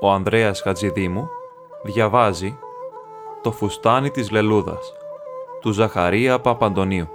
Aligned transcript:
ο 0.00 0.10
Ανδρέας 0.10 0.60
Χατζηδήμου 0.60 1.28
διαβάζει 1.82 2.58
«Το 3.42 3.52
φουστάνι 3.52 4.10
της 4.10 4.30
Λελούδας» 4.30 4.92
του 5.60 5.70
Ζαχαρία 5.70 6.40
Παπαντονίου. 6.40 7.08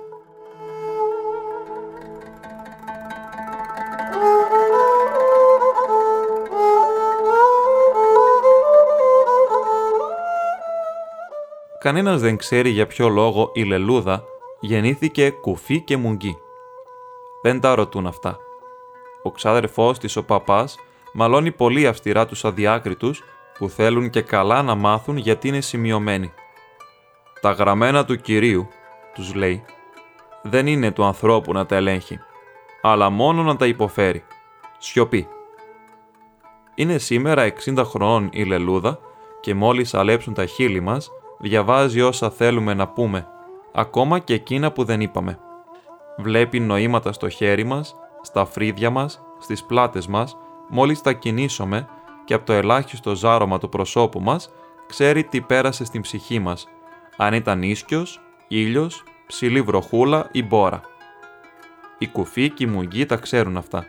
Κανένας 11.79 12.21
δεν 12.21 12.37
ξέρει 12.37 12.69
για 12.69 12.87
ποιο 12.87 13.09
λόγο 13.09 13.49
η 13.53 13.63
Λελούδα 13.63 14.23
γεννήθηκε 14.59 15.29
κουφή 15.29 15.81
και 15.81 15.97
μουγγί. 15.97 16.37
Δεν 17.41 17.59
τα 17.59 17.75
ρωτούν 17.75 18.07
αυτά. 18.07 18.37
Ο 19.23 19.31
ξάδερφός 19.31 19.99
της 19.99 20.15
ο 20.15 20.23
παπάς 20.23 20.77
μαλώνει 21.17 21.51
πολύ 21.51 21.87
αυστηρά 21.87 22.25
τους 22.25 22.45
αδιάκριτους 22.45 23.23
που 23.57 23.69
θέλουν 23.69 24.09
και 24.09 24.21
καλά 24.21 24.61
να 24.61 24.75
μάθουν 24.75 25.17
γιατί 25.17 25.47
είναι 25.47 25.61
σημειωμένοι. 25.61 26.33
Τα 27.41 27.51
γραμμένα 27.51 28.05
του 28.05 28.15
Κυρίου, 28.15 28.67
τους 29.13 29.33
λέει, 29.33 29.63
δεν 30.41 30.67
είναι 30.67 30.91
του 30.91 31.03
ανθρώπου 31.03 31.53
να 31.53 31.65
τα 31.65 31.75
ελέγχει, 31.75 32.19
αλλά 32.81 33.09
μόνο 33.09 33.43
να 33.43 33.55
τα 33.55 33.65
υποφέρει. 33.67 34.23
Σιωπή. 34.77 35.27
Είναι 36.75 36.97
σήμερα 36.97 37.53
60 37.65 37.83
χρόνων 37.85 38.29
η 38.31 38.43
Λελούδα 38.43 38.99
και 39.39 39.53
μόλις 39.53 39.93
αλέψουν 39.93 40.33
τα 40.33 40.45
χείλη 40.45 40.79
μας, 40.79 41.11
διαβάζει 41.39 42.01
όσα 42.01 42.29
θέλουμε 42.29 42.73
να 42.73 42.87
πούμε, 42.87 43.27
ακόμα 43.73 44.19
και 44.19 44.33
εκείνα 44.33 44.71
που 44.71 44.83
δεν 44.83 45.01
είπαμε. 45.01 45.39
Βλέπει 46.17 46.59
νοήματα 46.59 47.11
στο 47.11 47.29
χέρι 47.29 47.63
μας, 47.63 47.95
στα 48.21 48.45
φρύδια 48.45 48.89
μας, 48.89 49.21
στις 49.39 49.63
πλάτες 49.63 50.07
μας, 50.07 50.37
μόλις 50.69 51.01
τα 51.01 51.13
κινήσουμε 51.13 51.87
και 52.25 52.33
από 52.33 52.45
το 52.45 52.53
ελάχιστο 52.53 53.15
ζάρωμα 53.15 53.57
του 53.57 53.69
προσώπου 53.69 54.19
μας, 54.19 54.49
ξέρει 54.87 55.23
τι 55.23 55.41
πέρασε 55.41 55.85
στην 55.85 56.01
ψυχή 56.01 56.39
μας, 56.39 56.67
αν 57.17 57.33
ήταν 57.33 57.63
ίσκιος, 57.63 58.21
ήλιος, 58.47 59.03
ψηλή 59.27 59.61
βροχούλα 59.61 60.29
ή 60.31 60.43
μπόρα. 60.43 60.81
Οι 61.97 62.07
κουφοί 62.07 62.49
και 62.49 62.63
οι 62.63 62.67
μουγγοί 62.67 63.05
τα 63.05 63.15
ξέρουν 63.15 63.57
αυτά. 63.57 63.85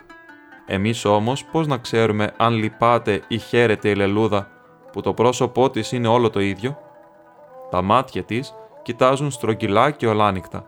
Εμείς 0.67 1.05
όμως 1.05 1.45
πώς 1.45 1.67
να 1.67 1.79
ξέρουμε 1.79 2.35
αν 2.37 2.55
λυπάται 2.55 3.23
ή 3.29 3.39
χαίρεται 3.39 3.89
η 3.89 3.95
λελούδα 3.95 4.49
που 4.93 5.01
το 5.01 5.15
πρόσωπό 5.15 5.71
της 5.71 5.93
είναι 5.93 6.09
όλο 6.09 6.31
το 6.31 6.41
ίδιο; 6.41 6.79
Τα 7.71 7.83
μάτια 7.83 8.23
της 8.23 8.55
κοιτάζουν 8.83 9.31
στρογγυλά 9.31 9.91
και 9.91 10.07
ολάνυχτα 10.07 10.67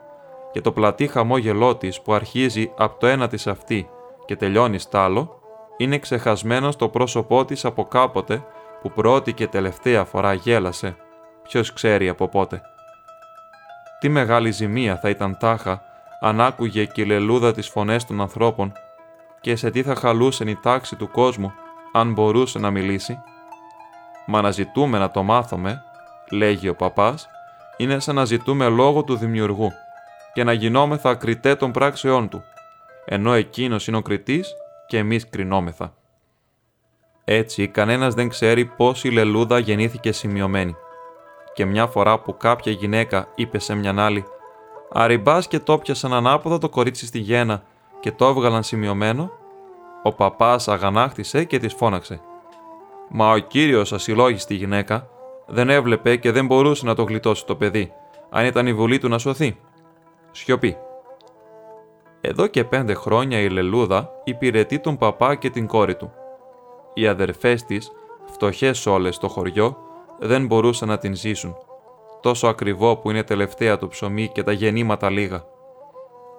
και 0.53 0.61
το 0.61 0.73
πλατή 0.73 1.07
χαμόγελό 1.07 1.77
της 1.77 2.01
που 2.01 2.13
αρχίζει 2.13 2.73
από 2.77 2.99
το 2.99 3.07
ένα 3.07 3.29
της 3.29 3.47
αυτή 3.47 3.89
και 4.25 4.37
τελειώνει 4.37 4.79
στ' 4.79 4.95
άλλο, 4.95 5.38
είναι 5.79 5.99
ξεχασμένος 5.99 6.75
στο 6.75 6.89
πρόσωπό 6.89 7.45
της 7.45 7.65
από 7.65 7.85
κάποτε 7.85 8.45
που 8.83 8.91
πρώτη 8.91 9.33
και 9.33 9.47
τελευταία 9.47 10.05
φορά 10.05 10.33
γέλασε, 10.33 10.97
ποιος 11.43 11.73
ξέρει 11.73 12.09
από 12.09 12.29
πότε. 12.29 12.63
Τι 14.01 14.09
μεγάλη 14.09 14.51
ζημία 14.51 14.99
θα 14.99 15.09
ήταν 15.09 15.37
τάχα 15.39 15.83
αν 16.21 16.41
άκουγε 16.41 16.85
και 16.85 17.01
η 17.01 17.05
λελούδα 17.05 17.53
τις 17.53 17.69
φωνές 17.69 18.05
των 18.05 18.21
ανθρώπων 18.21 18.73
και 19.41 19.57
σε 19.57 19.71
τι 19.71 19.83
θα 19.83 19.95
χαλούσε 19.95 20.45
η 20.51 20.59
τάξη 20.63 20.97
του 20.97 21.11
κόσμου 21.11 21.53
αν 21.93 22.13
μπορούσε 22.13 22.59
να 22.59 22.71
μιλήσει. 22.71 23.19
Μα 24.27 24.41
να 24.41 24.51
ζητούμε 24.51 24.99
να 24.99 25.11
το 25.11 25.23
μάθουμε, 25.23 25.83
λέγει 26.31 26.69
ο 26.69 26.75
παπάς, 26.75 27.29
είναι 27.77 27.99
σαν 27.99 28.15
να 28.15 28.25
ζητούμε 28.25 28.69
λόγο 28.69 29.03
του 29.03 29.17
δημιουργού 29.17 29.73
και 30.33 30.45
να 30.45 30.53
γινόμεθα 30.53 31.15
κριτέ 31.15 31.55
των 31.55 31.73
πράξεών 31.73 32.29
του, 32.29 32.43
ενώ 33.05 33.33
εκείνος 33.33 33.87
είναι 33.87 33.97
ο 33.97 34.03
κριτής 34.03 34.55
και 34.89 34.99
εμείς 34.99 35.29
κρινόμεθα. 35.29 35.95
Έτσι, 37.25 37.69
κανένας 37.69 38.15
δεν 38.15 38.29
ξέρει 38.29 38.65
πώς 38.65 39.05
η 39.05 39.11
λελούδα 39.11 39.59
γεννήθηκε 39.59 40.13
σημειωμένη. 40.13 40.77
Και 41.55 41.65
μια 41.65 41.87
φορά 41.87 42.19
που 42.19 42.37
κάποια 42.37 42.73
γυναίκα 42.73 43.29
είπε 43.35 43.59
σε 43.59 43.75
μιαν 43.75 43.99
άλλη 43.99 44.25
«Αριμπάς 44.93 45.49
και 45.49 45.59
το 45.59 45.79
πιασαν 45.79 46.13
ανάποδα 46.13 46.59
το 46.59 46.69
κορίτσι 46.69 47.07
στη 47.07 47.19
γένα 47.19 47.63
και 48.01 48.13
το 48.13 48.27
έβγαλαν 48.27 48.63
σημειωμένο», 48.63 49.31
ο 50.03 50.13
παπάς 50.13 50.69
αγανάκτησε 50.69 51.45
και 51.45 51.59
της 51.59 51.75
φώναξε. 51.75 52.21
«Μα 53.09 53.31
ο 53.31 53.39
κύριος 53.39 53.93
ασυλλόγιστη 53.93 54.55
γυναίκα 54.55 55.09
δεν 55.47 55.71
έβλεπε 55.71 56.17
και 56.17 56.33
δεν 56.33 56.47
μπορούσε 56.47 56.87
να 56.87 56.95
το 56.95 57.03
γλιτώσει 57.03 57.47
το 57.47 57.57
παιδί, 57.57 57.93
αν 58.31 58.45
ήταν 58.45 58.67
η 58.67 58.75
βουλή 58.75 58.99
του 58.99 59.09
να 59.09 59.19
σωθεί». 59.19 59.59
Σιωπή. 60.31 60.77
Εδώ 62.31 62.47
και 62.47 62.65
πέντε 62.65 62.95
χρόνια 62.95 63.41
η 63.41 63.49
Λελούδα 63.49 64.11
υπηρετεί 64.25 64.79
τον 64.79 64.97
παπά 64.97 65.35
και 65.35 65.51
την 65.51 65.67
κόρη 65.67 65.95
του. 65.97 66.13
Οι 66.95 67.07
αδερφές 67.07 67.65
της, 67.65 67.93
φτωχές 68.33 68.87
όλες 68.87 69.15
στο 69.15 69.29
χωριό, 69.29 69.77
δεν 70.19 70.47
μπορούσαν 70.47 70.89
να 70.89 70.99
την 70.99 71.15
ζήσουν. 71.15 71.57
Τόσο 72.23 72.47
ακριβό 72.47 72.97
που 72.97 73.11
είναι 73.11 73.23
τελευταία 73.23 73.79
το 73.79 73.89
ψωμί 73.89 74.29
και 74.29 74.43
τα 74.43 74.53
γεννήματα 74.53 75.11
λίγα. 75.11 75.45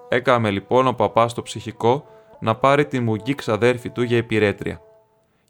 Έκαμε 0.10 0.50
λοιπόν 0.50 0.88
ο 0.88 0.94
παπάς 0.94 1.34
το 1.34 1.42
ψυχικό 1.42 2.06
να 2.40 2.56
πάρει 2.56 2.86
τη 2.86 3.00
μουγγί 3.00 3.36
ξαδέρφη 3.36 3.90
του 3.90 4.02
για 4.02 4.18
υπηρέτρια. 4.18 4.82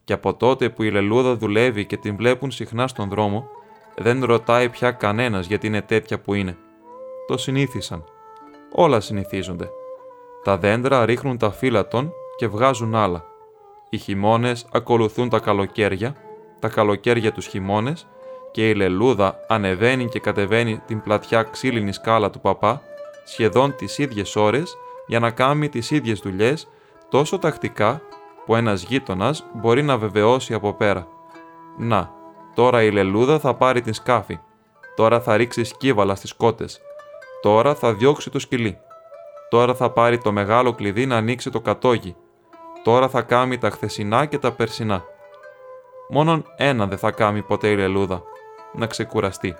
Και 0.03 0.13
από 0.13 0.33
τότε 0.33 0.69
που 0.69 0.83
η 0.83 0.91
Λελούδα 0.91 1.35
δουλεύει 1.35 1.85
και 1.85 1.97
την 1.97 2.15
βλέπουν 2.15 2.51
συχνά 2.51 2.87
στον 2.87 3.09
δρόμο, 3.09 3.49
δεν 3.97 4.23
ρωτάει 4.23 4.69
πια 4.69 4.91
κανένας 4.91 5.47
γιατί 5.47 5.67
είναι 5.67 5.81
τέτοια 5.81 6.19
που 6.19 6.33
είναι. 6.33 6.57
Το 7.27 7.37
συνήθισαν. 7.37 8.03
Όλα 8.71 8.99
συνηθίζονται. 8.99 9.69
Τα 10.43 10.57
δέντρα 10.57 11.05
ρίχνουν 11.05 11.37
τα 11.37 11.51
φύλλα 11.51 11.87
των 11.87 12.11
και 12.37 12.47
βγάζουν 12.47 12.95
άλλα. 12.95 13.23
Οι 13.89 13.97
χειμώνες 13.97 14.65
ακολουθούν 14.71 15.29
τα 15.29 15.39
καλοκαίρια, 15.39 16.15
τα 16.59 16.67
καλοκαίρια 16.67 17.31
τους 17.31 17.45
χειμώνες 17.45 18.07
και 18.51 18.69
η 18.69 18.73
λελούδα 18.73 19.39
ανεβαίνει 19.47 20.09
και 20.09 20.19
κατεβαίνει 20.19 20.81
την 20.85 21.01
πλατιά 21.01 21.43
ξύλινη 21.43 21.93
σκάλα 21.93 22.29
του 22.29 22.39
παπά 22.39 22.81
σχεδόν 23.25 23.75
τις 23.75 23.97
ίδιες 23.97 24.35
ώρες 24.35 24.77
για 25.07 25.19
να 25.19 25.31
κάνει 25.31 25.69
τις 25.69 25.91
ίδιες 25.91 26.19
δουλειές 26.19 26.67
τόσο 27.09 27.39
τακτικά 27.39 28.01
που 28.45 28.55
ένας 28.55 28.83
γείτονας 28.83 29.45
μπορεί 29.53 29.83
να 29.83 29.97
βεβαιώσει 29.97 30.53
από 30.53 30.73
πέρα. 30.73 31.07
Να, 31.77 32.11
τώρα 32.55 32.83
η 32.83 32.91
λελούδα 32.91 33.39
θα 33.39 33.53
πάρει 33.53 33.81
την 33.81 33.93
σκάφη. 33.93 34.39
Τώρα 34.95 35.21
θα 35.21 35.37
ρίξει 35.37 35.63
σκύβαλα 35.63 36.15
στις 36.15 36.33
κότες. 36.33 36.81
Τώρα 37.41 37.75
θα 37.75 37.93
διώξει 37.93 38.29
το 38.29 38.39
σκυλί. 38.39 38.77
Τώρα 39.49 39.75
θα 39.75 39.89
πάρει 39.89 40.17
το 40.17 40.31
μεγάλο 40.31 40.73
κλειδί 40.73 41.05
να 41.05 41.15
ανοίξει 41.15 41.49
το 41.49 41.61
κατόγι. 41.61 42.15
Τώρα 42.83 43.09
θα 43.09 43.21
κάμει 43.21 43.57
τα 43.57 43.69
χθεσινά 43.69 44.25
και 44.25 44.37
τα 44.37 44.51
περσινά. 44.51 45.03
Μόνον 46.09 46.45
ένα 46.55 46.87
δεν 46.87 46.97
θα 46.97 47.11
κάμει 47.11 47.41
ποτέ 47.41 47.67
η 47.67 47.75
λελούδα. 47.75 48.23
Να 48.73 48.85
ξεκουραστεί. 48.85 49.55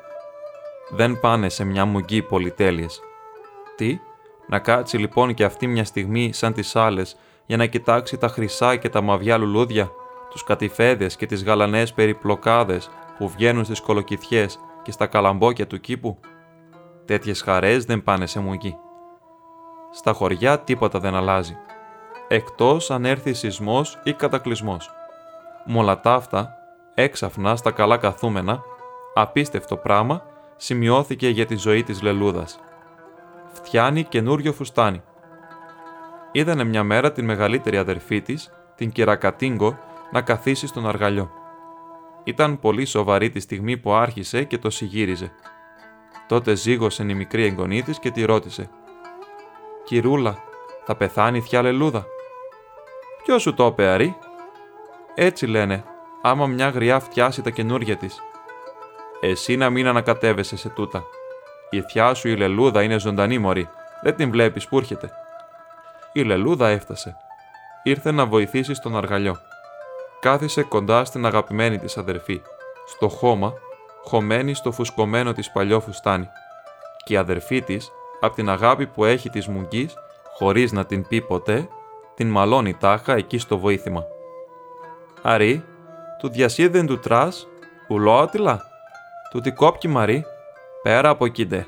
Δεν 0.89 1.19
πάνε 1.19 1.49
σε 1.49 1.63
μια 1.63 1.85
μουγγί 1.85 2.21
πολυτέλειες. 2.21 3.01
Τι, 3.75 3.99
να 4.47 4.59
κάτσει 4.59 4.97
λοιπόν 4.97 5.33
και 5.33 5.43
αυτή 5.43 5.67
μια 5.67 5.85
στιγμή 5.85 6.33
σαν 6.33 6.53
τις 6.53 6.75
άλλες 6.75 7.15
για 7.45 7.57
να 7.57 7.65
κοιτάξει 7.65 8.17
τα 8.17 8.27
χρυσά 8.27 8.75
και 8.75 8.89
τα 8.89 9.01
μαβιά 9.01 9.37
λουλούδια, 9.37 9.91
τους 10.29 10.43
κατηφέδες 10.43 11.15
και 11.15 11.25
τις 11.25 11.43
γαλανές 11.43 11.93
περιπλοκάδες 11.93 12.89
που 13.17 13.29
βγαίνουν 13.29 13.63
στις 13.63 13.79
κολοκυθιές 13.79 14.59
και 14.83 14.91
στα 14.91 15.07
καλαμπόκια 15.07 15.67
του 15.67 15.79
κήπου; 15.79 16.19
Τέτοιες 17.05 17.41
χαρές 17.41 17.85
δεν 17.85 18.03
πάνε 18.03 18.25
σε 18.25 18.39
μουγγί. 18.39 18.77
Στα 19.91 20.13
χωριά 20.13 20.59
τίποτα 20.59 20.99
δεν 20.99 21.15
αλλάζει. 21.15 21.57
Εκτός 22.27 22.91
αν 22.91 23.05
έρθει 23.05 23.33
σεισμός 23.33 23.99
ή 24.03 24.13
κατακλυσμός. 24.13 24.89
Μόλα 25.65 25.99
αυτά, 26.03 26.53
έξαφνα 26.93 27.55
στα 27.55 27.71
καλά 27.71 27.97
καθούμενα, 27.97 28.61
απίστευτο 29.13 29.77
πράγμα 29.77 30.23
σημειώθηκε 30.55 31.29
για 31.29 31.45
τη 31.45 31.55
ζωή 31.55 31.83
της 31.83 32.01
Λελούδας. 32.01 32.59
Φτιάνει 33.51 34.03
καινούριο 34.03 34.53
φουστάνι. 34.53 35.01
Είδανε 36.31 36.63
μια 36.63 36.83
μέρα 36.83 37.11
την 37.11 37.25
μεγαλύτερη 37.25 37.77
αδερφή 37.77 38.21
της, 38.21 38.51
την 38.75 38.91
Κυρακατίνγκο, 38.91 39.77
να 40.11 40.21
καθίσει 40.21 40.67
στον 40.67 40.87
αργαλιό. 40.87 41.31
Ήταν 42.23 42.59
πολύ 42.59 42.85
σοβαρή 42.85 43.29
τη 43.29 43.39
στιγμή 43.39 43.77
που 43.77 43.93
άρχισε 43.93 44.43
και 44.43 44.57
το 44.57 44.69
συγύριζε. 44.69 45.31
Τότε 46.27 46.55
ζήγωσε 46.55 47.03
η 47.03 47.13
μικρή 47.13 47.45
εγγονή 47.45 47.83
της 47.83 47.99
και 47.99 48.11
τη 48.11 48.25
ρώτησε 48.25 48.69
Κυρούλα, 49.89 50.37
θα 50.85 50.95
πεθάνει 50.95 51.37
η 51.37 51.41
θιά 51.41 51.61
Λελούδα. 51.61 52.05
Ποιο 53.23 53.39
σου 53.39 53.53
το 53.53 53.65
είπε, 53.65 53.87
Αρή; 53.87 54.15
Έτσι 55.15 55.45
λένε, 55.45 55.83
άμα 56.21 56.47
μια 56.47 56.69
γριά 56.69 56.99
φτιάσει 56.99 57.41
τα 57.41 57.49
καινούργια 57.49 57.97
της. 57.97 58.19
Εσύ 59.19 59.55
να 59.55 59.69
μην 59.69 59.87
ανακατεύεσαι 59.87 60.57
σε 60.57 60.69
τούτα. 60.69 61.03
Η 61.69 61.81
θιά 61.81 62.13
σου 62.13 62.27
η 62.27 62.35
Λελούδα 62.35 62.83
είναι 62.83 62.99
ζωντανή 62.99 63.37
μωρή, 63.37 63.69
δεν 64.01 64.15
την 64.15 64.31
βλέπεις 64.31 64.67
που 64.67 64.77
έρχεται. 64.77 65.11
Η 66.13 66.23
Λελούδα 66.23 66.67
έφτασε. 66.67 67.15
Ήρθε 67.83 68.11
να 68.11 68.25
βοηθήσει 68.25 68.73
στον 68.73 68.97
αργαλιό. 68.97 69.37
Κάθισε 70.19 70.63
κοντά 70.63 71.05
στην 71.05 71.25
αγαπημένη 71.25 71.77
της 71.77 71.97
αδερφή, 71.97 72.41
στο 72.87 73.07
χώμα, 73.07 73.53
χωμένη 74.03 74.53
στο 74.53 74.71
φουσκωμένο 74.71 75.33
της 75.33 75.51
παλιό 75.51 75.79
φουστάνι. 75.79 76.29
Και 77.03 77.13
η 77.13 77.17
αδερφή 77.17 77.61
της 77.61 77.91
από 78.19 78.35
την 78.35 78.49
αγάπη 78.49 78.87
που 78.87 79.05
έχει 79.05 79.29
της 79.29 79.47
μουγγής, 79.47 79.93
χωρίς 80.37 80.71
να 80.71 80.85
την 80.85 81.07
πει 81.07 81.21
ποτέ, 81.21 81.67
την 82.15 82.29
μαλώνει 82.29 82.73
τάχα 82.73 83.15
εκεί 83.15 83.37
στο 83.37 83.57
βοήθημα. 83.57 84.03
«Αρή, 85.21 85.63
Του 86.19 86.29
διασύδεν 86.29 86.85
του 86.85 86.99
τρας, 86.99 87.47
ουλόατιλα. 87.87 88.61
Του 89.31 89.39
τι 89.39 89.51
κόπκι 89.51 89.87
μαρή, 89.87 90.25
πέρα 90.83 91.09
από 91.09 91.25
εκεί 91.25 91.45
ντε. 91.45 91.65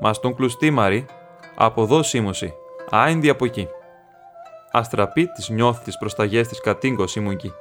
Μας 0.00 0.20
τον 0.20 0.34
κλουστή 0.34 0.70
μαρή, 0.70 1.06
από 1.54 1.82
εδώ 1.82 2.02
σίμωση, 2.02 2.54
άιντι 2.90 3.28
από 3.28 3.44
εκεί. 3.44 3.68
Αστραπή 4.70 5.26
της 5.26 5.48
νιώθεις 5.48 5.84
τι 5.84 5.98
προσταγέ 5.98 6.42
της 6.42 6.60
κατήγκο 6.60 7.04
εκεί. 7.30 7.52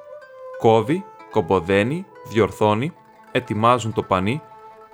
Κόβει, 0.57 1.06
κομποδένει, 1.31 2.06
διορθώνει, 2.30 2.94
ετοιμάζουν 3.31 3.94
το 3.94 4.04
πανί, 4.04 4.42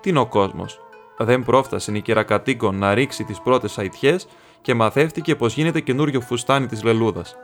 τι 0.02 0.10
είναι 0.10 0.20
ο 0.20 0.28
κόσμος; 0.28 0.80
Δεν 1.18 1.44
πρόφτασε 1.44 1.92
η 1.92 2.02
κυρακατήγκο 2.02 2.72
να 2.72 2.94
ρίξει 2.94 3.24
τις 3.24 3.42
πρώτες 3.42 3.78
αιτιέ 3.78 4.16
και 4.62 4.74
μαθεύτηκε 4.74 5.36
πως 5.36 5.54
γίνεται 5.54 5.80
καινούριο 5.80 6.22
φουστάνι 6.22 6.66
της 6.66 6.84
λελούδας. 6.84 7.36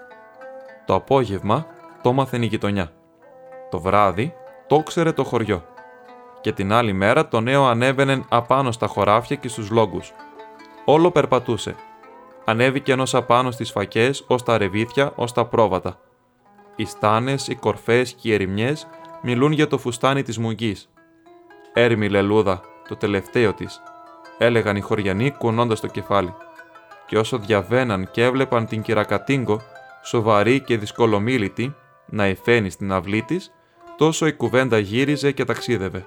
Το 0.85 0.93
απόγευμα 0.93 1.65
το 2.01 2.13
μάθαινε 2.13 2.45
η 2.45 2.47
γειτονιά. 2.47 2.91
Το 3.69 3.79
βράδυ 3.79 4.33
το 4.67 4.79
ξέρε 4.79 5.11
το 5.11 5.23
χωριό. 5.23 5.65
Και 6.41 6.51
την 6.51 6.73
άλλη 6.73 6.93
μέρα 6.93 7.27
το 7.27 7.39
νέο 7.39 7.65
ανέβαινε 7.65 8.25
απάνω 8.29 8.71
στα 8.71 8.87
χωράφια 8.87 9.35
και 9.35 9.47
στους 9.47 9.69
λόγκους. 9.69 10.13
Όλο 10.85 11.11
περπατούσε. 11.11 11.75
Ανέβηκε 12.45 12.91
ενό 12.91 13.03
απάνω 13.11 13.51
στις 13.51 13.71
φακές, 13.71 14.23
ως 14.27 14.43
τα 14.43 14.57
ρεβίθια, 14.57 15.11
ως 15.15 15.31
τα 15.31 15.45
πρόβατα. 15.45 15.99
Οι 16.75 16.85
στάνες, 16.85 17.47
οι 17.47 17.55
κορφές 17.55 18.13
και 18.13 18.29
οι 18.29 18.33
ερημιές 18.33 18.87
μιλούν 19.21 19.51
για 19.51 19.67
το 19.67 19.77
φουστάνι 19.77 20.23
της 20.23 20.37
μουγγής. 20.37 20.89
Έρημη 21.73 22.09
λελούδα, 22.09 22.61
το 22.87 22.95
τελευταίο 22.95 23.53
της, 23.53 23.81
έλεγαν 24.37 24.75
οι 24.75 24.81
χωριανοί 24.81 25.31
κουνώντας 25.31 25.79
το 25.79 25.87
κεφάλι. 25.87 26.33
Και 27.07 27.17
όσο 27.17 27.37
διαβαίναν 27.37 28.11
και 28.11 28.23
έβλεπαν 28.23 28.65
την 28.65 28.81
κυρακατίγκο, 28.81 29.61
σοβαρή 30.03 30.59
και 30.59 30.77
δυσκολομίλητη, 30.77 31.75
να 32.05 32.27
υφαίνει 32.27 32.69
στην 32.69 32.91
αυλή 32.91 33.21
της, 33.21 33.51
τόσο 33.97 34.27
η 34.27 34.33
κουβέντα 34.33 34.77
γύριζε 34.77 35.31
και 35.31 35.45
ταξίδευε. 35.45 36.03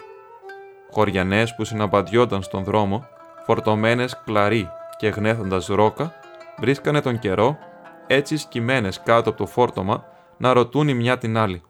Χωριανές 0.90 1.55
που 1.55 1.64
συναπαντιόνταν 1.64 2.43
στον 2.43 2.64
δρόμο, 2.64 3.06
φορτωμένες 3.44 4.23
κλαρί 4.25 4.69
και 4.99 5.08
γνέθοντας 5.08 5.67
ρόκα, 5.67 6.14
βρίσκανε 6.58 7.00
τον 7.00 7.19
καιρό, 7.19 7.58
έτσι 8.06 8.37
σκυμμένες 8.37 9.00
κάτω 9.02 9.28
από 9.28 9.38
το 9.38 9.46
φόρτωμα, 9.46 10.05
να 10.37 10.52
ρωτούν 10.52 10.88
η 10.88 10.94
μια 10.94 11.19
την 11.19 11.37
άλλη. 11.37 11.62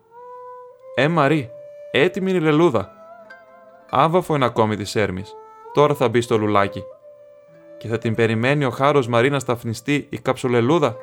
Ε, 0.95 1.09
Μαρή, 1.09 1.51
έτοιμη 1.91 2.31
είναι 2.31 2.39
η 2.39 2.43
λελούδα. 2.43 2.96
Άβαφο 3.91 4.35
είναι 4.35 4.45
ακόμη 4.45 4.77
της 4.77 4.95
Έρμης. 4.95 5.35
Τώρα 5.73 5.95
θα 5.95 6.09
μπει 6.09 6.21
στο 6.21 6.39
λουλάκι. 6.39 6.83
Και 7.79 7.89
θα 7.89 7.99
την 7.99 8.15
περιμένει 8.15 8.65
ο 8.65 8.71
χάρος 8.71 9.09
Μαρή 9.09 9.31
να 9.31 9.39
σταφνιστεί 9.39 10.07
η 10.11 10.19
καψολελούδα. 10.19 10.97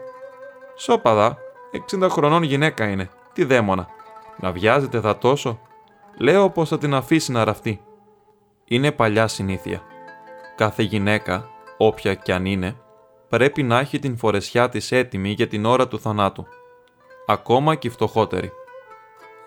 Σώπαδα, 0.75 1.37
60 1.91 2.07
χρονών 2.09 2.43
γυναίκα 2.43 2.89
είναι. 2.89 3.09
Τι 3.33 3.43
δαίμονα. 3.43 3.87
Να 4.37 4.51
βιάζεται 4.51 4.99
δα 4.99 5.17
τόσο. 5.17 5.59
Λέω 6.17 6.49
πως 6.49 6.69
θα 6.69 6.77
την 6.77 6.93
αφήσει 6.93 7.31
να 7.31 7.43
ραφτεί. 7.43 7.81
Είναι 8.65 8.91
παλιά 8.91 9.27
συνήθεια. 9.27 9.81
Κάθε 10.55 10.83
γυναίκα, 10.83 11.49
όποια 11.77 12.13
κι 12.13 12.31
αν 12.31 12.45
είναι, 12.45 12.75
πρέπει 13.29 13.63
να 13.63 13.79
έχει 13.79 13.99
την 13.99 14.17
φορεσιά 14.17 14.69
της 14.69 14.91
έτοιμη 14.91 15.29
για 15.29 15.47
την 15.47 15.65
ώρα 15.65 15.87
του 15.87 15.99
θανάτου. 15.99 16.45
Ακόμα 17.27 17.75
και 17.75 17.87
η 17.87 17.91
φτωχότερη. 17.91 18.51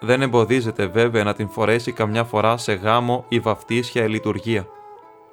Δεν 0.01 0.23
εμποδίζεται 0.23 0.87
βέβαια 0.87 1.25
να 1.25 1.35
την 1.35 1.49
φορέσει 1.49 1.93
καμιά 1.93 2.25
φορά 2.25 2.57
σε 2.57 2.73
γάμο 2.73 3.25
ή 3.29 3.41
βαφτίσια 3.41 4.05
ή 4.05 4.09
λειτουργία. 4.09 4.67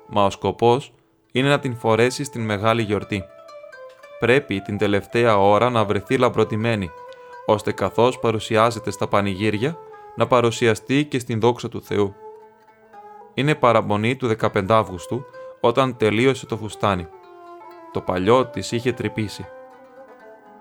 Μα 0.08 0.26
ο 0.26 0.30
σκοπός 0.30 0.94
είναι 1.32 1.50
να 1.50 1.60
την 1.60 1.76
φορέσει 1.76 2.24
στην 2.24 2.42
μεγάλη 2.42 2.82
γιορτή 2.82 3.24
πρέπει 4.24 4.62
την 4.62 4.78
τελευταία 4.78 5.38
ώρα 5.38 5.70
να 5.70 5.86
βρεθεί 5.86 6.18
λαμπροτημένη, 6.18 6.92
ώστε 7.46 7.72
καθώς 7.72 8.20
παρουσιάζεται 8.20 8.92
στα 8.92 9.08
πανηγύρια, 9.08 9.78
να 10.16 10.28
παρουσιαστεί 10.28 11.06
και 11.06 11.20
στην 11.20 11.40
δόξα 11.40 11.70
του 11.70 11.82
Θεού. 11.82 12.16
Είναι 13.34 13.56
παραμονή 13.56 14.16
του 14.16 14.36
15 14.42 14.66
Αύγουστου, 14.70 15.26
όταν 15.60 15.98
τελείωσε 15.98 16.46
το 16.46 16.58
φουστάνι. 16.58 17.08
Το 17.92 18.02
παλιό 18.02 18.46
της 18.46 18.72
είχε 18.72 18.92
τρυπήσει. 18.92 19.46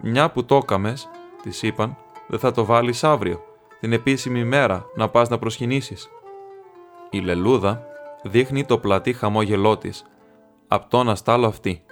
«Μια 0.01 0.31
που 0.31 0.45
το 0.45 0.57
έκαμες», 0.57 1.09
της 1.43 1.63
είπαν, 1.63 1.97
«δεν 2.27 2.39
θα 2.39 2.51
το 2.51 2.65
βάλεις 2.65 3.05
αύριο, 3.05 3.43
την 3.83 3.93
επίσημη 3.93 4.45
μέρα, 4.45 4.87
να 4.95 5.09
πας 5.09 5.29
να 5.29 5.39
προσκυνήσεις». 5.39 6.09
Η 7.11 7.19
Λελούδα 7.19 7.87
δείχνει 8.23 8.65
το 8.65 8.79
πλατή 8.79 9.13
χαμόγελό 9.13 9.79
της, 9.79 10.05
απ' 10.69 10.89
τον 10.89 11.09
αστάλο 11.09 11.47
αυτή 11.47 11.85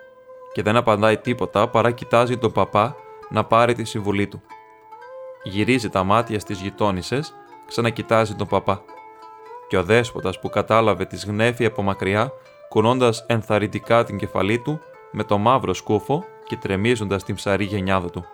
και 0.53 0.63
δεν 0.63 0.77
απαντάει 0.77 1.17
τίποτα 1.17 1.69
παρά 1.69 1.91
κοιτάζει 1.91 2.39
τον 2.39 2.53
παπά 2.53 2.97
να 3.31 3.45
πάρει 3.45 3.75
τη 3.75 3.85
συμβουλή 3.85 4.27
του. 4.27 4.43
Γυρίζει 5.43 5.89
τα 5.89 6.05
μάτια 6.05 6.41
στις 6.41 6.61
γειτόνισσες, 6.61 7.35
ξανακοιτάζει 7.67 8.35
τον 8.35 8.47
παπά. 8.47 8.83
Και 9.69 9.79
ο 9.79 9.83
δέσποτας 9.83 10.41
που 10.41 10.49
κατάλαβε 10.49 11.05
τη 11.05 11.17
γνέφη 11.17 11.65
από 11.65 11.83
μακριά, 11.83 12.33
κουνώντας 12.69 13.25
ενθαρρυντικά 13.29 14.05
την 14.05 14.19
κεφαλή 14.19 14.59
του, 14.59 14.81
με 15.11 15.25
το 15.25 15.39
μαύρο 15.39 15.75
σκούφο 15.75 16.25
και 16.45 16.57
τρεμίζοντας 16.57 17.25
την 17.25 17.35
ψαρή 17.35 17.65
γενιάδα 17.65 18.11
του. 18.11 18.25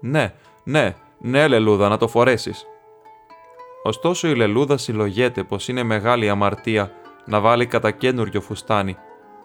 «Ναι, 0.00 0.34
ναι, 0.64 0.94
ναι, 1.18 1.48
Λελούδα, 1.48 1.88
να 1.88 1.96
το 1.96 2.08
φορέσεις». 2.08 2.66
Ωστόσο 3.82 4.28
η 4.28 4.34
Λελούδα 4.34 4.76
συλλογέται 4.76 5.42
πως 5.42 5.68
είναι 5.68 5.82
μεγάλη 5.82 6.28
αμαρτία 6.28 6.90
να 7.24 7.40
βάλει 7.40 7.66
κατά 7.66 7.90
καινούριο 7.90 8.40
φουστάνι, 8.40 8.96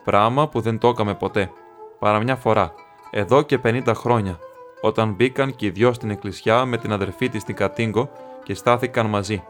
πράγμα 0.03 0.47
που 0.47 0.61
δεν 0.61 0.77
το 0.77 0.87
έκαμε 0.87 1.15
ποτέ 1.15 1.51
παρά 1.99 2.19
μια 2.19 2.35
φορά, 2.35 2.73
εδώ 3.11 3.41
και 3.41 3.59
50 3.63 3.91
χρόνια, 3.95 4.39
όταν 4.81 5.13
μπήκαν 5.13 5.55
και 5.55 5.65
οι 5.65 5.69
δυο 5.69 5.93
στην 5.93 6.09
εκκλησιά 6.09 6.65
με 6.65 6.77
την 6.77 6.91
αδερφή 6.91 7.29
της 7.29 7.41
στην 7.41 7.55
Κατίγκο 7.55 8.09
και 8.43 8.53
στάθηκαν 8.53 9.05
μαζί. 9.05 9.43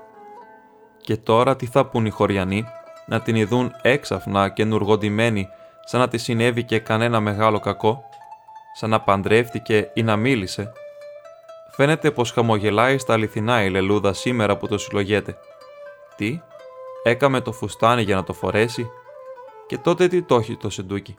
Και 0.98 1.18
τώρα 1.18 1.56
τι 1.56 1.66
θα 1.66 1.86
πούν 1.86 2.06
οι 2.06 2.10
χωριανοί, 2.10 2.66
να 3.06 3.22
την 3.22 3.36
ειδούν 3.36 3.72
έξαφνα 3.82 4.50
και 4.50 4.66
νουργοντημένη 4.66 5.48
σαν 5.86 6.00
να 6.00 6.08
τη 6.08 6.18
συνέβη 6.18 6.64
και 6.64 6.80
κανένα 6.80 7.20
μεγάλο 7.20 7.60
κακό, 7.60 8.04
σαν 8.74 8.90
να 8.90 9.02
παντρεύτηκε 9.02 9.92
ή 9.94 10.04
να 10.04 10.16
μίλησε. 10.16 10.72
Φαίνεται 11.78 12.12
πως 12.12 12.32
χαμογελάει 12.32 12.98
στα 12.98 13.14
αληθινά 13.14 13.64
η 13.64 13.70
λελούδα 13.70 14.14
σήμερα 14.14 14.58
που 14.58 14.68
το 14.68 14.78
συλλογέται. 14.78 15.38
Τι, 16.16 16.40
έκαμε 17.04 17.42
το 17.42 17.52
φουστάνι 17.52 18.02
για 18.02 18.16
να 18.16 18.24
το 18.24 18.34
φορέσει; 18.34 18.90
Και 19.68 19.78
τότε 19.78 20.08
τι 20.08 20.22
το 20.22 20.36
έχει 20.36 20.56
το 20.56 20.70
σεντούκι; 20.70 21.16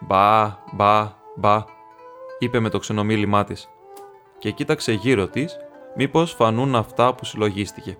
Μπα, 0.00 0.58
μπα, 0.72 1.12
μπα, 1.36 1.64
είπε 2.38 2.60
με 2.60 2.68
το 2.68 2.78
ξενομήλυμά 2.78 3.44
της, 3.44 3.68
και 4.38 4.50
κοίταξε 4.50 4.92
γύρω 4.92 5.28
της, 5.28 5.56
μήπως 5.96 6.32
φανούν 6.32 6.74
αυτά 6.74 7.14
που 7.14 7.24
συλλογίστηκε. 7.24 7.98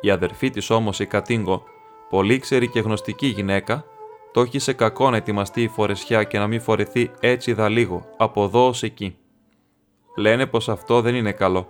Η 0.00 0.10
αδερφή 0.10 0.50
της 0.50 0.70
όμως, 0.70 1.00
η 1.00 1.06
Κατίγκο, 1.06 1.62
πολύ 2.08 2.38
ξέρη 2.38 2.68
και 2.68 2.80
γνωστική 2.80 3.26
γυναίκα, 3.26 3.84
το 4.32 4.40
έχει 4.40 4.58
σε 4.58 4.72
κακό 4.72 5.10
να 5.10 5.16
ετοιμαστεί 5.16 5.62
η 5.62 5.68
φορεσιά 5.68 6.24
και 6.24 6.38
να 6.38 6.46
μην 6.46 6.60
φορεθεί 6.60 7.10
έτσι 7.20 7.52
δα 7.52 7.68
λίγο, 7.68 8.08
από 8.16 8.44
εδώ 8.44 8.66
ως 8.66 8.82
εκεί. 8.82 9.16
Λένε 10.18 10.46
πως 10.46 10.68
αυτό 10.68 11.00
δεν 11.00 11.14
είναι 11.14 11.32
καλό. 11.32 11.66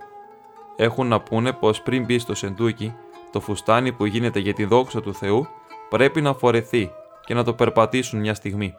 Έχουν 0.75 1.07
να 1.07 1.21
πούνε 1.21 1.53
πως 1.53 1.81
πριν 1.81 2.05
μπει 2.05 2.19
στο 2.19 2.35
σεντούκι, 2.35 2.95
το 3.31 3.39
φουστάνι 3.39 3.91
που 3.91 4.05
γίνεται 4.05 4.39
για 4.39 4.53
τη 4.53 4.65
δόξα 4.65 5.01
του 5.01 5.13
Θεού 5.13 5.47
πρέπει 5.89 6.21
να 6.21 6.33
φορεθεί 6.33 6.91
και 7.25 7.33
να 7.33 7.43
το 7.43 7.53
περπατήσουν 7.53 8.19
μια 8.19 8.33
στιγμή 8.33 8.75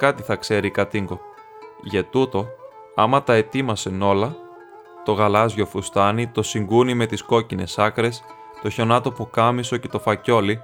κάτι 0.00 0.22
θα 0.22 0.36
ξέρει 0.36 0.66
η 0.66 0.70
Κατίγκο. 0.70 1.20
Για 1.82 2.04
τούτο, 2.04 2.48
άμα 2.94 3.22
τα 3.22 3.34
ετοίμασεν 3.34 4.02
όλα, 4.02 4.36
το 5.04 5.12
γαλάζιο 5.12 5.66
φουστάνι, 5.66 6.26
το 6.26 6.42
συγκούνι 6.42 6.94
με 6.94 7.06
τις 7.06 7.22
κόκκινες 7.22 7.78
άκρες, 7.78 8.22
το 8.62 8.70
χιονάτο 8.70 9.12
που 9.12 9.30
κάμισο 9.30 9.76
και 9.76 9.88
το 9.88 9.98
φακιόλι, 9.98 10.62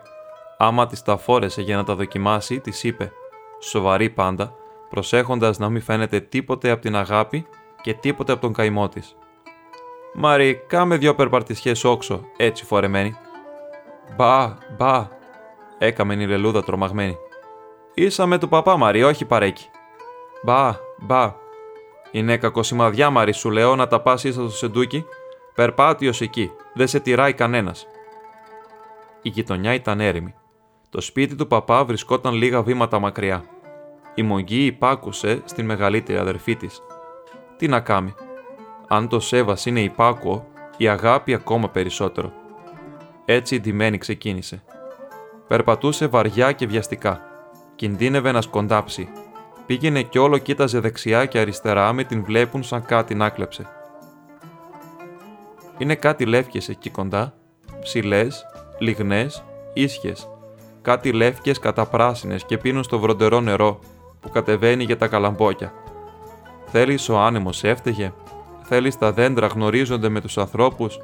άμα 0.58 0.86
τις 0.86 1.02
τα 1.02 1.16
φόρεσε 1.16 1.62
για 1.62 1.76
να 1.76 1.84
τα 1.84 1.94
δοκιμάσει, 1.94 2.60
της 2.60 2.84
είπε, 2.84 3.12
σοβαρή 3.60 4.10
πάντα, 4.10 4.54
προσέχοντας 4.90 5.58
να 5.58 5.68
μην 5.68 5.82
φαίνεται 5.82 6.20
τίποτε 6.20 6.70
από 6.70 6.80
την 6.80 6.96
αγάπη 6.96 7.46
και 7.86 7.94
τίποτε 7.94 8.32
από 8.32 8.40
τον 8.40 8.52
καημό 8.52 8.88
της. 8.88 9.16
Μαρή, 10.14 10.62
κάμε 10.66 10.96
δυο 10.96 11.14
περπαρτισιές 11.14 11.84
όξο, 11.84 12.24
έτσι 12.36 12.64
φορεμένη. 12.64 13.16
Μπα, 14.16 14.56
μπα, 14.76 15.08
έκαμε 15.78 16.14
η 16.14 16.26
λελούδα 16.26 16.62
τρομαγμένη. 16.62 17.16
Ήσα 17.94 18.26
με 18.26 18.38
του 18.38 18.48
παπά 18.48 18.76
Μαρή, 18.76 19.02
όχι 19.02 19.24
παρέκει. 19.24 19.68
Μπα, 20.42 20.74
μπα. 20.98 21.34
Είναι 22.10 22.36
κακοσημαδιά 22.36 23.10
Μαρή, 23.10 23.32
σου 23.32 23.50
λέω 23.50 23.76
να 23.76 23.86
τα 23.86 24.00
πας 24.00 24.24
ίσα 24.24 24.40
στο 24.40 24.50
σεντούκι. 24.50 25.04
Περπάτιος 25.54 26.20
εκεί, 26.20 26.52
δεν 26.74 26.88
σε 26.88 27.00
τυράει 27.00 27.32
κανένας. 27.32 27.86
Η 29.22 29.28
γειτονιά 29.28 29.74
ήταν 29.74 30.00
έρημη. 30.00 30.34
Το 30.90 31.00
σπίτι 31.00 31.34
του 31.34 31.46
παπά 31.46 31.84
βρισκόταν 31.84 32.34
λίγα 32.34 32.62
βήματα 32.62 32.98
μακριά. 32.98 33.44
Η 34.14 34.22
Μογγή 34.22 34.64
υπάκουσε 34.64 35.42
στην 35.44 35.64
μεγαλύτερη 35.64 36.18
αδερφή 36.18 36.56
της. 36.56 36.82
Τι 37.56 37.68
να 37.68 37.80
κάνει; 37.80 38.14
Αν 38.88 39.08
το 39.08 39.20
σέβας 39.20 39.66
είναι 39.66 39.80
υπάκουο, 39.80 40.46
η 40.76 40.88
αγάπη 40.88 41.34
ακόμα 41.34 41.68
περισσότερο. 41.68 42.32
Έτσι 43.24 43.54
η 43.54 43.60
ντυμένη 43.60 43.98
ξεκίνησε. 43.98 44.62
Περπατούσε 45.48 46.06
βαριά 46.06 46.52
και 46.52 46.66
βιαστικά 46.66 47.26
κινδύνευε 47.76 48.32
να 48.32 48.40
σκοντάψει. 48.40 49.08
Πήγαινε 49.66 50.02
κι 50.02 50.18
όλο 50.18 50.38
κοίταζε 50.38 50.80
δεξιά 50.80 51.26
και 51.26 51.38
αριστερά 51.38 51.92
με 51.92 52.04
την 52.04 52.24
βλέπουν 52.24 52.62
σαν 52.62 52.84
κάτι 52.84 53.14
να 53.14 53.28
κλέψε. 53.28 53.66
Είναι 55.78 55.94
κάτι 55.94 56.26
λεύκες 56.26 56.68
εκεί 56.68 56.90
κοντά, 56.90 57.34
ψηλές, 57.80 58.44
λιγνές, 58.78 59.44
ίσχες. 59.72 60.28
Κάτι 60.82 61.12
λεύκες 61.12 61.58
καταπράσινες 61.58 62.44
και 62.44 62.58
πίνουν 62.58 62.82
στο 62.82 62.98
βροντερό 62.98 63.40
νερό 63.40 63.78
που 64.20 64.30
κατεβαίνει 64.30 64.84
για 64.84 64.96
τα 64.96 65.06
καλαμπόκια. 65.06 65.72
Θέλεις 66.78 67.08
ο 67.08 67.18
άνεμος 67.18 67.64
έφταιγε, 67.64 68.12
θέλεις 68.62 68.98
τα 68.98 69.12
δέντρα 69.12 69.46
γνωρίζονται 69.46 70.08
με 70.08 70.20
τους 70.20 70.38
ανθρώπους. 70.38 70.98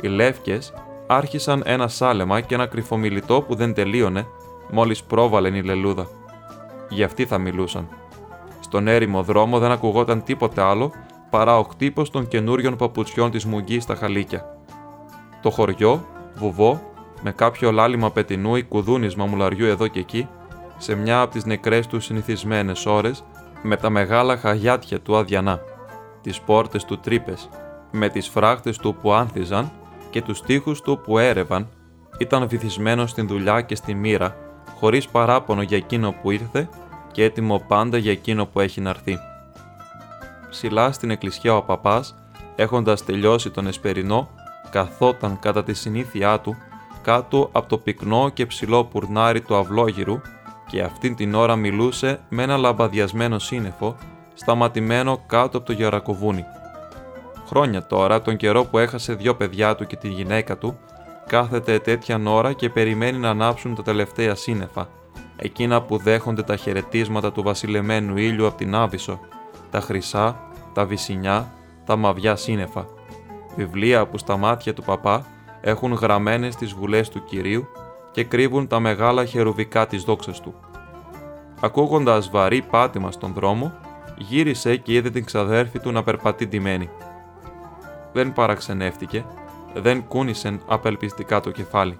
Οι 0.00 0.08
λεύκες 0.08 0.72
άρχισαν 1.06 1.62
ένα 1.64 1.88
σάλεμα 1.88 2.40
και 2.40 2.54
ένα 2.54 2.66
κρυφομιλητό 2.66 3.42
που 3.42 3.54
δεν 3.54 3.74
τελείωνε 3.74 4.26
μόλις 4.70 5.02
πρόβαλεν 5.02 5.54
η 5.54 5.62
λελούδα. 5.62 6.08
Γι' 6.88 7.02
αυτή 7.02 7.26
θα 7.26 7.38
μιλούσαν. 7.38 7.88
Στον 8.60 8.88
έρημο 8.88 9.22
δρόμο 9.22 9.58
δεν 9.58 9.70
ακουγόταν 9.70 10.22
τίποτε 10.22 10.62
άλλο 10.62 10.92
παρά 11.30 11.58
ο 11.58 11.62
χτύπος 11.62 12.10
των 12.10 12.28
καινούριων 12.28 12.76
παπουτσιών 12.76 13.30
της 13.30 13.44
μουγγή 13.44 13.80
στα 13.80 13.94
χαλίκια. 13.94 14.56
Το 15.42 15.50
χωριό, 15.50 16.06
βουβό, 16.34 16.80
με 17.22 17.30
κάποιο 17.32 17.72
λάλημα 17.72 18.10
πετινού 18.10 18.56
ή 18.56 18.62
κουδούνισμα 18.62 19.26
μουλαριού 19.26 19.66
εδώ 19.66 19.86
και 19.86 19.98
εκεί, 19.98 20.28
σε 20.78 20.94
μια 20.94 21.20
από 21.20 21.32
τις 21.32 21.44
νεκρές 21.44 21.86
τους 21.86 22.04
συνηθισμένες 22.04 22.86
ώρες, 22.86 23.24
με 23.62 23.76
τα 23.76 23.90
μεγάλα 23.90 24.36
χαγιάτια 24.36 25.00
του 25.00 25.16
αδιανά, 25.16 25.60
τις 26.20 26.40
πόρτες 26.40 26.84
του 26.84 26.98
τρύπες, 26.98 27.48
με 27.90 28.08
τις 28.08 28.28
φράχτες 28.28 28.78
του 28.78 28.94
που 28.94 29.12
άνθιζαν 29.12 29.70
και 30.10 30.22
τους 30.22 30.40
τοίχους 30.40 30.80
του 30.80 31.00
που 31.04 31.18
έρευαν, 31.18 31.68
ήταν 32.18 32.48
βυθισμένο 32.48 33.06
στην 33.06 33.26
δουλειά 33.26 33.60
και 33.60 33.74
στη 33.74 33.94
μοίρα, 33.94 34.36
χωρίς 34.78 35.08
παράπονο 35.08 35.62
για 35.62 35.76
εκείνο 35.76 36.14
που 36.22 36.30
ήρθε 36.30 36.68
και 37.12 37.24
έτοιμο 37.24 37.64
πάντα 37.68 37.98
για 37.98 38.10
εκείνο 38.10 38.46
που 38.46 38.60
έχει 38.60 38.80
να 38.80 38.90
έρθει. 38.90 39.18
Ψηλά 40.50 40.92
στην 40.92 41.10
εκκλησιά 41.10 41.56
ο 41.56 41.62
παπάς, 41.62 42.14
έχοντας 42.56 43.04
τελειώσει 43.04 43.50
τον 43.50 43.66
εσπερινό, 43.66 44.28
καθόταν 44.70 45.38
κατά 45.38 45.64
τη 45.64 45.74
συνήθειά 45.74 46.40
του 46.40 46.56
κάτω 47.02 47.48
από 47.52 47.68
το 47.68 47.78
πυκνό 47.78 48.28
και 48.28 48.46
ψηλό 48.46 48.84
πουρνάρι 48.84 49.40
του 49.40 49.56
αυλόγυρου 49.56 50.20
και 50.72 50.82
αυτήν 50.82 51.14
την 51.14 51.34
ώρα 51.34 51.56
μιλούσε 51.56 52.20
με 52.28 52.42
ένα 52.42 52.56
λαμπαδιασμένο 52.56 53.38
σύννεφο 53.38 53.96
σταματημένο 54.34 55.22
κάτω 55.26 55.56
από 55.56 55.66
το 55.66 55.72
γερακοβούνι. 55.72 56.44
Χρόνια 57.46 57.86
τώρα, 57.86 58.22
τον 58.22 58.36
καιρό 58.36 58.64
που 58.64 58.78
έχασε 58.78 59.14
δυο 59.14 59.34
παιδιά 59.34 59.74
του 59.74 59.86
και 59.86 59.96
τη 59.96 60.08
γυναίκα 60.08 60.58
του, 60.58 60.78
κάθεται 61.26 61.78
τέτοια 61.78 62.20
ώρα 62.26 62.52
και 62.52 62.70
περιμένει 62.70 63.18
να 63.18 63.30
ανάψουν 63.30 63.74
τα 63.74 63.82
τελευταία 63.82 64.34
σύννεφα, 64.34 64.88
εκείνα 65.36 65.82
που 65.82 65.96
δέχονται 65.96 66.42
τα 66.42 66.56
χαιρετίσματα 66.56 67.32
του 67.32 67.42
βασιλεμένου 67.42 68.16
ήλιου 68.16 68.46
από 68.46 68.56
την 68.56 68.74
Άβυσσο, 68.74 69.20
τα 69.70 69.80
χρυσά, 69.80 70.40
τα 70.72 70.84
βυσινιά, 70.84 71.52
τα 71.84 71.96
μαβιά 71.96 72.36
σύννεφα. 72.36 72.86
Βιβλία 73.56 74.06
που 74.06 74.18
στα 74.18 74.36
μάτια 74.36 74.74
του 74.74 74.82
παπά 74.82 75.26
έχουν 75.60 75.92
γραμμένες 75.92 76.56
τις 76.56 76.72
βουλές 76.72 77.08
του 77.08 77.24
Κυρίου 77.24 77.66
και 78.12 78.24
κρύβουν 78.24 78.66
τα 78.66 78.80
μεγάλα 78.80 79.24
χερουβικά 79.24 79.86
της 79.86 80.02
δόξας 80.02 80.40
του. 80.40 80.54
Ακούγοντας 81.60 82.30
βαρύ 82.30 82.62
πάτημα 82.62 83.10
στον 83.10 83.32
δρόμο, 83.32 83.72
γύρισε 84.16 84.76
και 84.76 84.92
είδε 84.92 85.10
την 85.10 85.24
ξαδέρφη 85.24 85.78
του 85.78 85.92
να 85.92 86.02
περπατεί 86.02 86.46
ντυμένη. 86.46 86.90
Δεν 88.12 88.32
παραξενεύτηκε, 88.32 89.24
δεν 89.74 90.06
κούνησε 90.06 90.58
απελπιστικά 90.66 91.40
το 91.40 91.50
κεφάλι. 91.50 91.98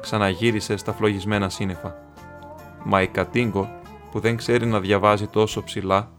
Ξαναγύρισε 0.00 0.76
στα 0.76 0.92
φλογισμένα 0.92 1.48
σύννεφα. 1.48 1.96
Μα 2.84 3.02
η 3.02 3.06
Κατίγκο, 3.06 3.68
που 4.10 4.20
δεν 4.20 4.36
ξέρει 4.36 4.66
να 4.66 4.80
διαβάζει 4.80 5.26
τόσο 5.26 5.62
ψηλά, 5.62 6.10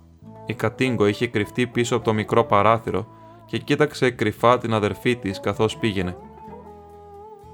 η 0.45 0.53
Κατίγκο 0.53 1.07
είχε 1.07 1.27
κρυφτεί 1.27 1.67
πίσω 1.67 1.95
από 1.95 2.05
το 2.05 2.13
μικρό 2.13 2.43
παράθυρο 2.43 3.07
και 3.45 3.57
κοίταξε 3.57 4.09
κρυφά 4.09 4.57
την 4.57 4.73
αδερφή 4.73 5.15
της 5.15 5.39
καθώς 5.39 5.77
πήγαινε. 5.77 6.17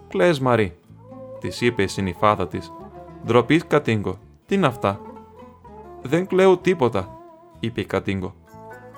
«Κλαις 0.07 0.39
Μαρή», 0.39 0.80
της 1.41 1.61
είπε 1.61 1.83
η 1.83 1.87
συνυφάδα 1.87 2.47
της. 2.47 2.71
«Ντροπής 3.25 3.67
Κατίγκο, 3.67 4.17
τι 4.45 4.55
είναι 4.55 4.67
αυτά». 4.67 4.99
«Δεν 6.01 6.27
κλαίω 6.27 6.57
τίποτα», 6.57 7.17
είπε 7.59 7.81
η 7.81 7.85
Κατίγκο 7.85 8.33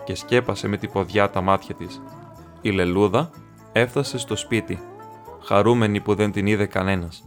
και 0.03 0.15
σκέπασε 0.15 0.67
με 0.67 0.77
τη 0.77 0.87
ποδιά 0.87 1.29
τα 1.29 1.41
μάτια 1.41 1.75
της. 1.75 2.01
Η 2.61 2.69
Λελούδα 2.69 3.29
έφτασε 3.71 4.17
στο 4.17 4.35
σπίτι, 4.35 4.79
χαρούμενη 5.43 5.99
που 5.99 6.15
δεν 6.15 6.31
την 6.31 6.47
είδε 6.47 6.65
κανένας. 6.65 7.23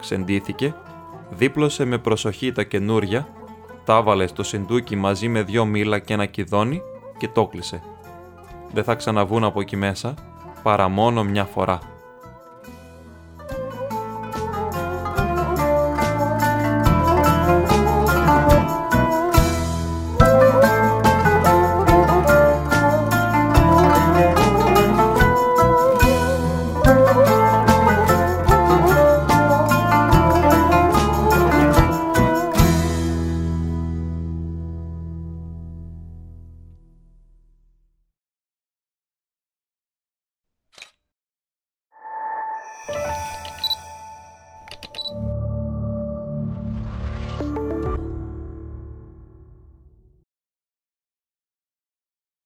Ξεντήθηκε, 0.00 0.74
δίπλωσε 1.30 1.84
με 1.84 1.98
προσοχή 1.98 2.52
τα 2.52 2.62
καινούρια, 2.62 3.28
τα 3.84 4.02
βάλε 4.02 4.26
στο 4.26 4.42
συντούκι 4.42 4.96
μαζί 4.96 5.28
με 5.28 5.42
δυο 5.42 5.64
μήλα 5.64 5.98
και 5.98 6.14
ένα 6.14 6.26
κιδόνι 6.26 6.82
και 7.18 7.28
το 7.28 7.46
κλείσε. 7.46 7.82
Δεν 8.72 8.84
θα 8.84 8.94
ξαναβούν 8.94 9.44
από 9.44 9.60
εκεί 9.60 9.76
μέσα 9.76 10.14
παρά 10.62 10.88
μόνο 10.88 11.24
μια 11.24 11.44
φορά. 11.44 11.78